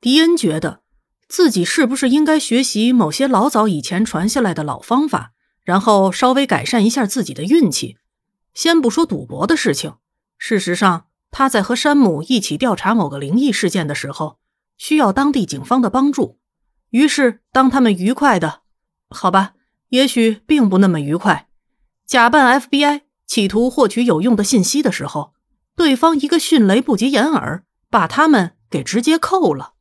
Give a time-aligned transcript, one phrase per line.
[0.00, 0.82] 迪恩觉得
[1.28, 5.32] 自己是不是应该学习某些老早以前传下来的老方法，
[5.64, 7.96] 然后稍微改善一下自己的运气。
[8.54, 9.94] 先不说赌博的事情，
[10.38, 14.38] 事实上他在和山姆一起调查某个灵异事件的时候，
[14.76, 16.38] 需要当地警方的帮助。
[16.90, 18.62] 于是，当他们愉快的，
[19.10, 19.54] 好吧，
[19.88, 21.48] 也许并不那么愉快，
[22.06, 25.34] 假扮 FBI 企图获取有用的信息的时候，
[25.76, 29.74] 对方一个迅雷不及掩耳，把他们给直接扣了。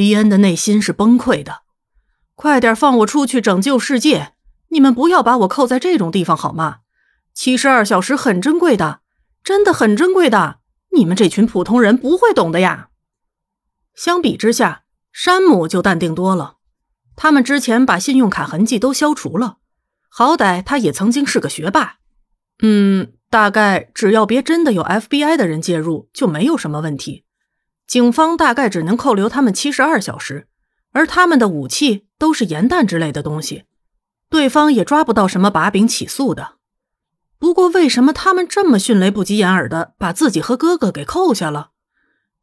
[0.00, 1.60] 迪恩的内心是崩溃的，
[2.34, 4.32] 快点放我出去拯救世界！
[4.68, 6.78] 你们不要把我扣在这种地方好吗？
[7.34, 9.02] 七十二小时很珍贵的，
[9.44, 10.60] 真的很珍贵的，
[10.96, 12.88] 你们这群普通人不会懂的呀。
[13.94, 14.84] 相比之下。
[15.12, 16.54] 山姆就淡定多了，
[17.14, 19.58] 他们之前把信用卡痕迹都消除了，
[20.08, 21.96] 好歹他也曾经是个学霸。
[22.62, 27.26] 嗯，大概只要别真的有 FBI 的人介入，就没有什么问题。
[27.90, 30.46] 警方大概只能扣留他们七十二小时，
[30.92, 33.64] 而他们的武器都是盐弹之类的东西，
[34.28, 36.52] 对方也抓不到什么把柄起诉的。
[37.40, 41.70] 不过，为什么他们这么迅雷不及掩耳的把自己和哥哥给扣下了？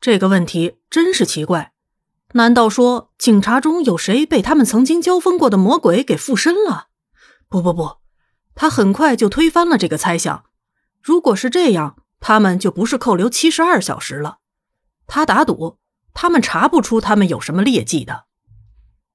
[0.02, 1.72] 这个问题真是奇怪。
[2.34, 6.88] 难道说警察中有谁被他们曾经交锋过的魔鬼给附身了？
[7.48, 8.00] 不不不，
[8.54, 10.44] 他很快就推翻了这个猜想。
[11.02, 14.40] 如果是这样，他们就不是扣留七十二小时了。
[15.08, 15.80] 他打赌，
[16.14, 18.26] 他们查不出他们有什么劣迹的。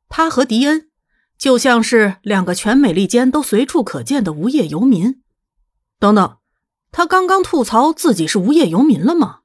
[0.08, 0.90] 他和迪恩
[1.38, 5.22] 就像是两个全美利坚都随处可见的无业游民。
[5.98, 6.38] 等等，
[6.90, 9.40] 他刚刚吐槽自己是无业游民了吗？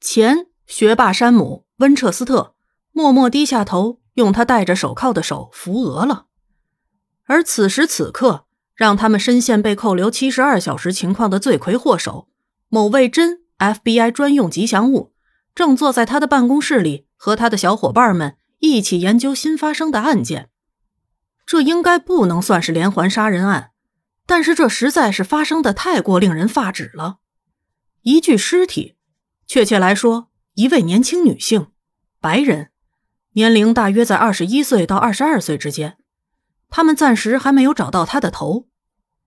[0.00, 2.54] 前学霸山姆温彻斯特。
[2.96, 6.26] 默默低下头，用他戴着手铐的手扶额了。
[7.24, 12.28] 而此时此刻，让他们深陷被扣留七十二小时情况的罪魁祸首——
[12.70, 15.12] 某位真 FBI 专用吉祥物，
[15.54, 20.50] 正坐在他的办公室里，和他的小伙伴们一起研究新发生的案件。
[21.46, 23.72] 这应该不能算是连环杀人案，
[24.26, 27.18] 但是这实在是发生的太过令人发指了。
[28.02, 28.96] 一具尸体，
[29.46, 31.68] 确切来说，一位年轻女性，
[32.20, 32.70] 白人。
[33.32, 35.98] 年龄大约在二十一岁到二十二岁之间，
[36.70, 38.68] 他们暂时还没有找到他的头，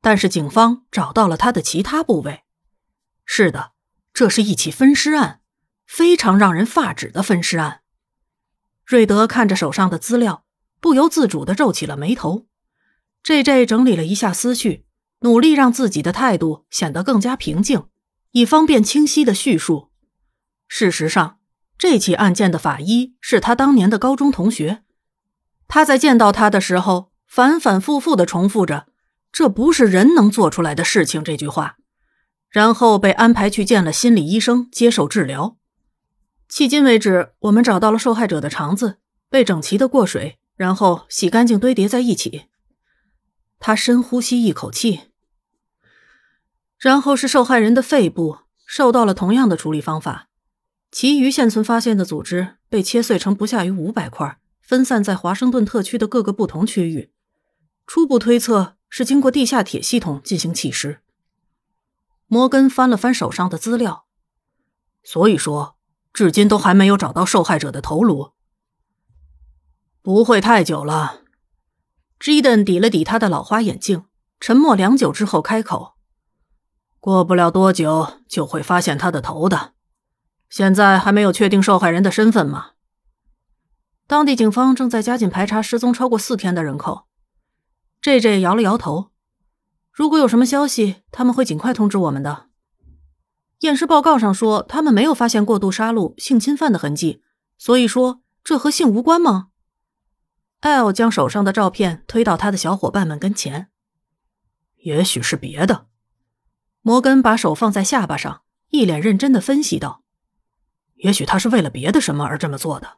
[0.02, 2.44] 但是警方找到了他的其他部位。
[3.25, 3.73] 是的，
[4.13, 5.41] 这是一起分尸案，
[5.88, 7.81] 非常让人发指的分尸案。
[8.86, 10.44] 瑞德看着手上的资料，
[10.80, 12.46] 不由自主地皱起了眉头。
[13.24, 14.86] J J 整理了一下思绪，
[15.22, 17.86] 努力让自己的态度显得更加平静，
[18.31, 19.90] 以方便清晰的叙述。
[20.68, 21.36] 事实上。
[21.80, 24.81] 这起案件的法医是他当年的高中同学，
[25.68, 28.88] 他在见到他的时候反反复复的重复着
[29.31, 31.78] “这不是人能做出来的事情”这句话，
[32.50, 35.56] 然后被安排去见了心理医生接受治疗。
[36.50, 38.97] 迄今为止，我们找到了受害者的肠子，
[39.30, 42.46] 被整齐的过水，然后洗干净堆叠在一起。
[43.59, 45.12] 他深呼吸一口气，
[46.78, 50.30] 然后是受害人的肺部，受到了同样的处理方法。
[50.91, 57.12] 其余现存发现的组织被切碎成不下于五百块，分散在华盛顿特区的各个不同区域。
[57.85, 61.02] 初步推测是经过地下铁系统进行弃尸。
[62.28, 64.06] 摩根翻了翻手上的资料，
[65.03, 65.77] 所以说，
[66.17, 68.33] 至今都还没有找到受害者的头颅。
[70.01, 71.22] 不会太久了。
[72.19, 74.05] Jaden 抵了抵他的老花眼镜，
[74.39, 75.94] 沉默良久之后开口
[77.00, 79.73] ：“过不了多久就会发现他的头的。”
[80.50, 82.72] 现在还没有确定受害人的身份吗？
[84.07, 87.05] 当地警方正在加紧排查失踪超过四天的人口。
[88.01, 89.11] J J 摇了摇头，
[89.91, 92.47] 如果有什么消息，他们会尽快通知我们的。
[93.59, 97.23] 验尸报告上说，他们没有发现过度杀戮、性侵犯的痕迹，
[97.57, 99.50] 所以说这和性无关吗
[100.62, 103.69] ？L 将手上的照片推到他的小伙伴们跟前。
[104.78, 105.88] 也许是别的。
[106.81, 110.03] 摩根把手放在下巴上，一脸认真的分析道。
[110.96, 112.97] 也许他是为了别的什么而这么做的。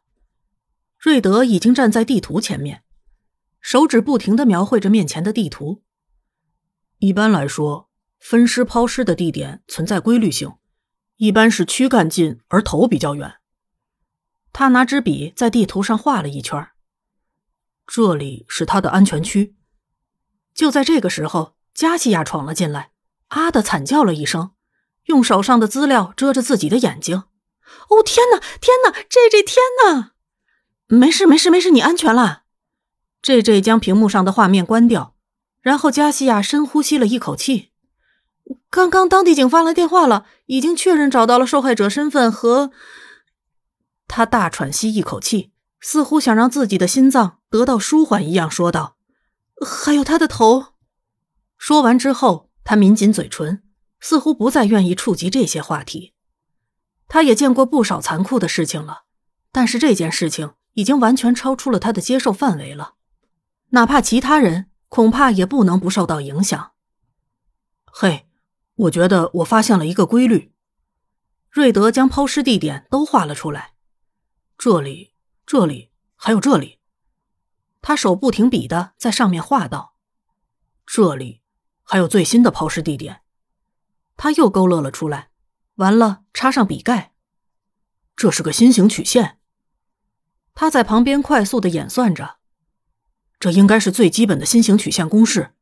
[0.98, 2.84] 瑞德已经站在地图前面，
[3.62, 5.84] 手指不停的描绘着面前的地图。
[7.00, 7.89] 一般来说，
[8.20, 10.54] 分尸抛尸的地点存在规律性，
[11.18, 13.36] 一般是躯干近而头比较远。
[14.52, 16.70] 他拿支笔在地图上画了一圈，
[17.88, 19.56] 这里是他的安全区。
[20.54, 22.92] 就在这个时候，加西亚闯了进来，
[23.28, 24.52] 啊的惨叫了一声，
[25.06, 27.24] 用手上的资料遮着自己的眼睛。
[27.90, 30.14] 哦天哪，天哪，J J，天哪！
[30.88, 32.44] 没事，没事，没事，你安全了。
[33.22, 35.16] J J 将屏幕上的画面关掉，
[35.62, 37.69] 然后加西亚深呼吸了一口气。
[38.70, 42.72] 刚刚当地警发来电话了，已经确认找到了受害者身份和
[44.08, 48.98] 他大喘息一口气，似乎想让自己的心脏得到舒缓一样，说道
[49.66, 50.74] ：“还有他的头。”
[51.58, 53.64] 说完之后，他抿紧嘴唇，
[54.00, 56.14] 似乎不再愿意触及这些话题。
[57.08, 59.04] 他也见过不少残酷的事情了，
[59.52, 62.94] 但是这件事情已经完全超出了他的接受范围了。
[63.72, 66.72] 哪怕其他人，恐怕也不能不受到影响。
[67.92, 68.29] 嘿，
[68.80, 70.54] 我觉得我发现了一个规律。
[71.50, 73.74] 瑞德将抛尸地点都画了出来，
[74.58, 75.14] 这里、
[75.46, 76.80] 这里，还有这里。
[77.82, 79.96] 他手不停笔的在上面画道
[80.86, 81.42] ：“这里
[81.84, 83.22] 还有最新的抛尸地点。”
[84.16, 85.32] 他又勾勒了出来，
[85.76, 87.14] 完了插上笔盖。
[88.16, 89.40] 这是个心形曲线。
[90.54, 92.38] 他在旁边快速的演算着。
[93.40, 95.56] 这应该是最基本的心形曲线公式。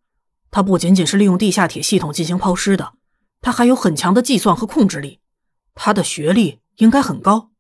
[0.50, 2.97] 它不仅仅是利用地下铁系统进行抛尸的，
[3.42, 5.22] 他还有很强的计算和控制力。
[5.76, 7.52] 他的学历应该很高。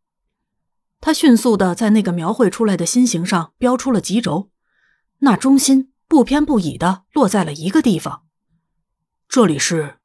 [0.99, 4.49] 他迅速的在那个描绘出来的心形上标出了极轴，
[5.19, 8.23] 那中心不偏不倚的落在了一个地方。
[9.29, 9.99] 这里是。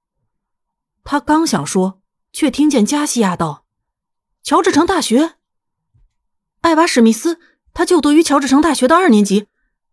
[1.04, 2.00] 他刚想说，
[2.32, 3.64] 却听见加西亚道
[4.44, 5.36] ：“乔治城大学。”
[6.62, 7.40] 艾娃史密斯，
[7.74, 9.48] 他就读于乔治城大学的二年级。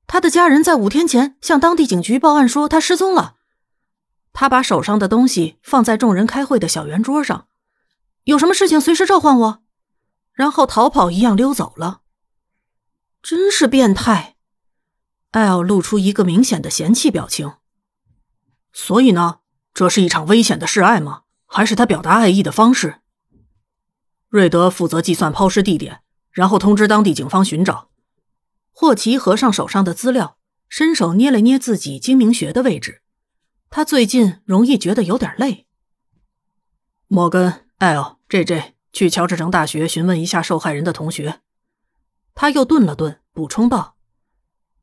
[0.06, 3.38] 他的家人在五天前向当地警局报案说他失踪了。
[4.34, 7.48] 他把手上的东西放在众人开会的小圆桌上，
[8.24, 9.64] 有什么事情随时召唤我，
[10.34, 12.02] 然后逃跑一样溜走了。
[13.22, 14.36] 真是变态！
[15.32, 17.54] 艾尔露出一个明显的嫌弃表情。
[18.72, 19.40] 所以呢，
[19.74, 21.24] 这是一场危险的示爱吗？
[21.46, 23.02] 还是他表达爱意的方式？
[24.30, 27.90] 瑞德负责计算抛尸地点，然后通知当地警方寻找。
[28.72, 30.38] 霍奇合上手上的资料，
[30.70, 33.02] 伸手捏了捏自己精明穴的位置。
[33.70, 35.68] 他最近容易觉得有点累。
[37.08, 41.42] 摩根、艾尔、J J 去乔治城大学询问一下受害人的同学。
[42.34, 43.96] 他又顿了顿，补充道：“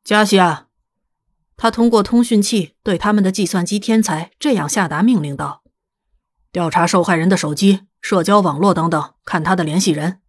[0.05, 0.69] 加西亚。”
[1.57, 5.63] 他通过通讯器对他们的计算机天才这样下达命令道
[6.53, 10.21] ：“调查受害人的手机、社交网络等等，看他的联系人。”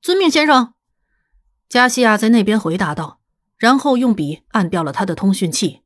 [0.00, 0.72] 遵命，先生。
[1.68, 3.20] 加西亚在那边回答道，
[3.56, 5.82] 然后用笔按掉了他的通讯器，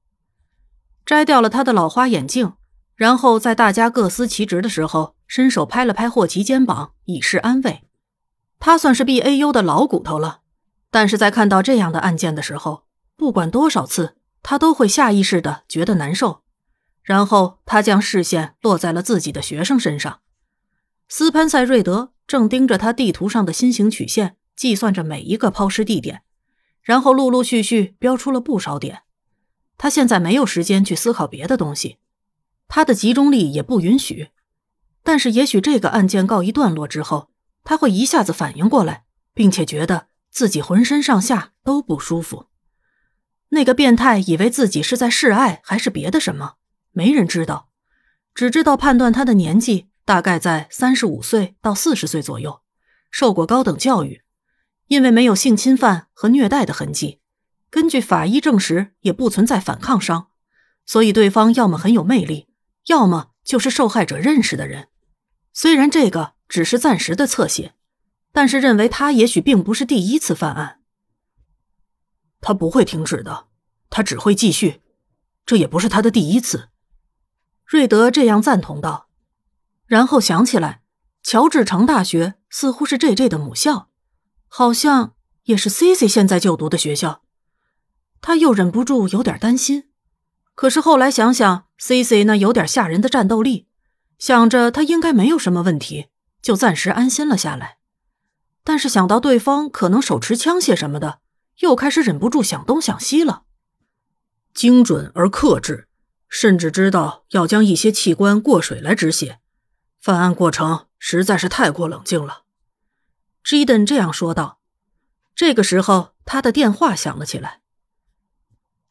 [1.04, 2.54] 摘掉了他的老花眼镜，
[2.94, 7.82] 然后在大家各司其职的时候，伸手拍了拍霍奇肩膀，以示安慰。
[8.58, 10.40] 他算是 B A U 的老骨头了，
[10.90, 12.84] 但是在看到这样的案件的时候，
[13.16, 16.42] 不管多少次，他都会下意识的觉得难受。
[17.02, 20.20] 然后他将视线落在了自己的学生身上，
[21.08, 24.36] 斯潘塞瑞德正盯着他地图上的心形曲线。
[24.56, 26.22] 计算着每一个抛尸地点，
[26.80, 29.02] 然后陆陆续续标出了不少点。
[29.76, 31.98] 他现在没有时间去思考别的东西，
[32.68, 34.28] 他的集中力也不允许。
[35.02, 37.30] 但是，也许这个案件告一段落之后，
[37.62, 39.04] 他会一下子反应过来，
[39.34, 42.46] 并且觉得自己浑身上下都不舒服。
[43.50, 46.54] 那个变态以为自己是在示爱，还是别的什么？
[46.92, 47.68] 没人知道，
[48.34, 52.62] 只知道判断他的年纪大概在三十五岁到四十岁左右，
[53.10, 54.22] 受过高等教育。
[54.86, 57.20] 因为没有性侵犯和虐待的痕迹，
[57.74, 60.28] 根据法医证实，也不存在反抗伤，
[60.86, 62.46] 所以对方要么很有魅力，
[62.86, 64.90] 要么就是受害者认识的人。
[65.52, 67.74] 虽然这个只是暂时的侧写，
[68.30, 70.82] 但是认为他也许并不是第一次犯案。
[72.40, 73.48] 他不会停止的，
[73.90, 74.80] 他只会继续。
[75.44, 76.68] 这也不是他的第一次。
[77.66, 79.08] 瑞德这样赞同道，
[79.86, 80.82] 然后想起来，
[81.24, 83.28] 乔治城大学似乎是 J.J.
[83.28, 83.90] 的母校。
[84.46, 87.23] 好像也是 C C 现在就读的学校，
[88.26, 89.90] 他又忍不住有点担心。
[90.54, 93.68] 可是后来想想 C C 那有点吓人的战斗力，
[94.18, 96.06] 想着他应该没有什么问题，
[96.40, 97.76] 就暂时安心了下来。
[98.64, 101.18] 但是想到对方可能手持枪械什么的，
[101.58, 103.42] 又开始忍不住想东想西了。
[104.54, 105.88] 精准而克制，
[106.30, 109.40] 甚至知道要将一些器官过水来止血，
[110.00, 112.44] 犯案过程实在是太过冷静了。
[113.44, 114.60] Jaden 这样说道。
[115.34, 117.60] 这个时候，他的电话响了起来。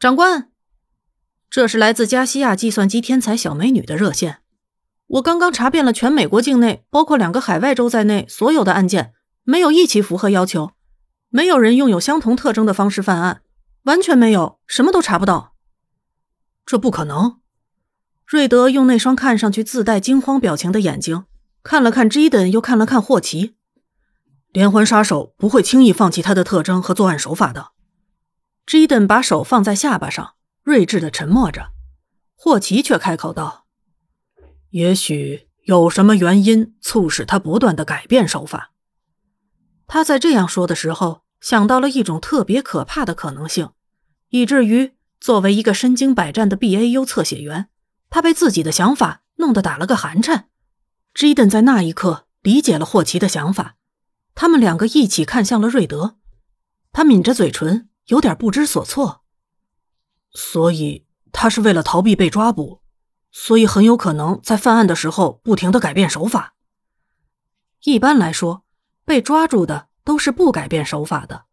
[0.04, 0.50] 长官，
[1.50, 4.40] 这是来自加西亚计算机天才小美女的热线。
[5.08, 10.72] 我刚刚查遍了全美国境内，包括两个海外州在内所有的案件，没有一起符合要求，
[11.30, 13.44] 没有人用有相同特征的方式犯案，
[13.84, 15.54] 完全没有，什么都查不到。
[16.66, 17.40] 这不可能。
[18.26, 21.24] 瑞德用那双看上去自带惊慌表情的眼睛
[21.64, 23.56] 看了看 Jaden，，又看了看霍奇。
[24.52, 27.70] 连环杀手不会轻易放弃他的特征和作案手法的。
[28.66, 31.72] 基登把手放在下巴上，睿智的沉默着。
[32.36, 33.66] 霍奇却开口道
[34.72, 38.72] ：“也许有什么原因促使他不断的改变手法。”
[39.88, 43.70] 他在这样说的时候，想到了一种特别可怕的可能性，
[44.30, 47.70] 以至于作为一个身经百战的 BAU 测写员，
[48.10, 50.50] 他被自己的想法弄得打了个寒颤。
[51.14, 53.76] Jaden 在那一刻理解了霍奇的想法，
[54.34, 56.18] 他们两个一起看向了瑞德，
[56.92, 59.24] 他抿着嘴唇，有点不知所措。
[60.32, 62.82] 所以他是为了逃避被抓捕，
[63.32, 66.56] 所以很有可能在犯案的时候不停的改变手法。
[67.84, 68.64] 一般来说。
[69.06, 71.44] 被抓住的都是不改变手法的，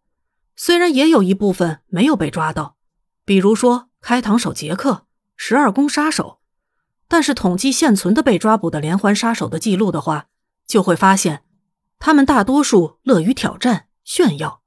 [0.55, 2.77] 虽然也有一部分没有被抓到，
[3.25, 5.05] 比如说开膛手杰克、
[5.35, 6.39] 十二宫杀手，
[7.09, 10.29] 但是统计现存的被抓捕的连环杀手的记录的话，
[10.65, 11.43] 就会发现，
[11.99, 14.60] 他们大多数乐于挑战、炫耀，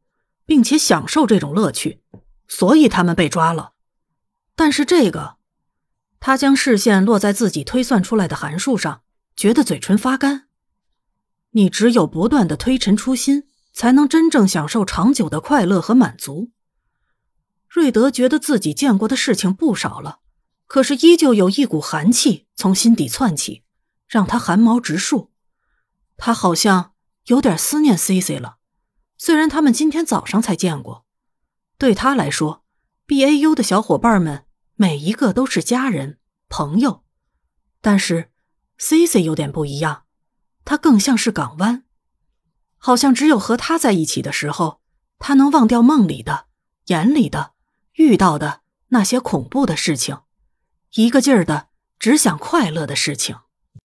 [0.46, 2.02] 并且享受这种乐趣，
[2.48, 3.74] 所以他们被抓了。
[4.56, 5.38] 但是这个，
[6.20, 9.02] 他将视线落在自己推算出来的函数上，
[9.36, 10.48] 觉得嘴唇发干。
[11.52, 16.52] 你只有不断的推陈出新，才能真正享受长久的快乐和满足。
[17.68, 20.20] 瑞德觉得自己见过的事情不少了，
[20.68, 23.64] 可是依旧有一股寒气从心底窜起，
[24.08, 25.32] 让他寒毛直竖。
[26.18, 26.94] 他好像
[27.26, 28.58] 有点思念 C C 了，
[29.26, 31.06] 虽然他们今天早上才见过。
[31.78, 32.66] 对他来说
[33.06, 34.44] ，B A U 的小伙伴们
[34.76, 37.06] 每一个都是家人、朋友，
[37.80, 38.34] 但是
[38.78, 40.04] C C 有点不一样。
[40.66, 41.86] 他更像是港湾，
[42.78, 44.82] 好像只有和他在一起的时候，
[45.20, 46.48] 他能忘掉梦里的、
[46.88, 47.54] 眼里的、
[47.94, 50.20] 遇到的那些恐怖的事情，
[50.96, 53.38] 一个劲儿的只想快乐的事情。